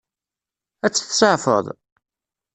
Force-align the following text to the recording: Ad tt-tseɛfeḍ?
Ad 0.85 0.91
tt-tseɛfeḍ? 0.93 1.65